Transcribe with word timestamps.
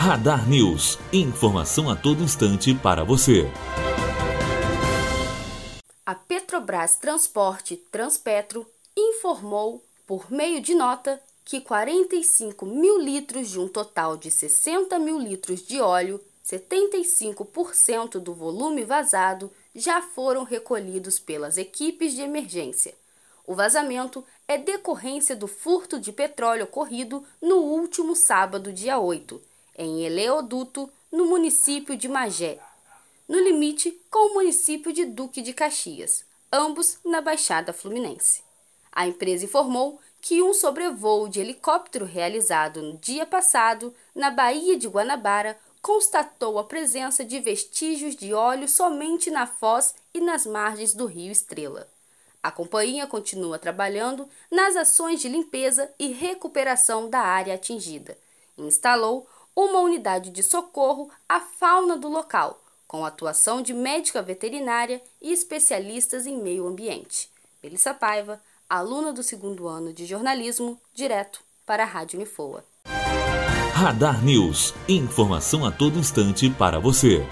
Radar 0.00 0.48
News. 0.48 0.96
Informação 1.12 1.90
a 1.90 1.96
todo 1.96 2.22
instante 2.22 2.72
para 2.72 3.02
você. 3.02 3.50
A 6.06 6.14
Petrobras 6.14 6.94
Transporte 6.94 7.76
Transpetro 7.76 8.64
informou, 8.96 9.84
por 10.06 10.30
meio 10.30 10.60
de 10.60 10.72
nota, 10.72 11.20
que 11.44 11.60
45 11.60 12.64
mil 12.64 12.96
litros 13.00 13.50
de 13.50 13.58
um 13.58 13.66
total 13.66 14.16
de 14.16 14.30
60 14.30 15.00
mil 15.00 15.18
litros 15.18 15.66
de 15.66 15.80
óleo, 15.80 16.20
75% 16.46 18.20
do 18.20 18.32
volume 18.32 18.84
vazado, 18.84 19.50
já 19.74 20.00
foram 20.00 20.44
recolhidos 20.44 21.18
pelas 21.18 21.58
equipes 21.58 22.14
de 22.14 22.22
emergência. 22.22 22.94
O 23.44 23.52
vazamento 23.52 24.24
é 24.46 24.56
decorrência 24.56 25.34
do 25.34 25.48
furto 25.48 25.98
de 25.98 26.12
petróleo 26.12 26.64
ocorrido 26.64 27.24
no 27.42 27.56
último 27.56 28.14
sábado, 28.14 28.72
dia 28.72 29.00
8, 29.00 29.42
em 29.78 30.04
Eleoduto, 30.04 30.90
no 31.10 31.24
município 31.26 31.96
de 31.96 32.08
Magé, 32.08 32.58
no 33.28 33.38
limite 33.38 33.92
com 34.10 34.30
o 34.30 34.34
município 34.34 34.92
de 34.92 35.04
Duque 35.04 35.40
de 35.40 35.52
Caxias, 35.52 36.24
ambos 36.52 36.98
na 37.04 37.20
Baixada 37.20 37.72
Fluminense. 37.72 38.42
A 38.90 39.06
empresa 39.06 39.44
informou 39.44 40.00
que 40.20 40.42
um 40.42 40.52
sobrevoo 40.52 41.28
de 41.28 41.40
helicóptero 41.40 42.04
realizado 42.04 42.82
no 42.82 42.98
dia 42.98 43.24
passado 43.24 43.94
na 44.14 44.30
Baía 44.30 44.76
de 44.76 44.88
Guanabara 44.88 45.58
constatou 45.80 46.58
a 46.58 46.64
presença 46.64 47.24
de 47.24 47.38
vestígios 47.38 48.16
de 48.16 48.34
óleo 48.34 48.68
somente 48.68 49.30
na 49.30 49.46
foz 49.46 49.94
e 50.12 50.20
nas 50.20 50.44
margens 50.44 50.92
do 50.92 51.06
rio 51.06 51.30
Estrela. 51.30 51.88
A 52.42 52.50
companhia 52.50 53.06
continua 53.06 53.58
trabalhando 53.58 54.28
nas 54.50 54.76
ações 54.76 55.20
de 55.20 55.28
limpeza 55.28 55.90
e 55.98 56.08
recuperação 56.08 57.08
da 57.08 57.20
área 57.20 57.54
atingida. 57.54 58.18
Instalou 58.56 59.28
uma 59.64 59.80
unidade 59.80 60.30
de 60.30 60.40
socorro 60.40 61.10
à 61.28 61.40
fauna 61.40 61.96
do 61.96 62.08
local, 62.08 62.62
com 62.86 63.04
atuação 63.04 63.60
de 63.60 63.74
médica 63.74 64.22
veterinária 64.22 65.02
e 65.20 65.32
especialistas 65.32 66.26
em 66.26 66.40
meio 66.40 66.66
ambiente. 66.66 67.28
Melissa 67.60 67.92
Paiva, 67.92 68.40
aluna 68.70 69.12
do 69.12 69.22
segundo 69.22 69.66
ano 69.66 69.92
de 69.92 70.06
jornalismo, 70.06 70.80
direto 70.94 71.40
para 71.66 71.82
a 71.82 71.86
Rádio 71.86 72.20
Unifoa. 72.20 72.64
Radar 73.72 74.24
News. 74.24 74.74
Informação 74.88 75.66
a 75.66 75.72
todo 75.72 75.98
instante 75.98 76.48
para 76.48 76.78
você. 76.78 77.26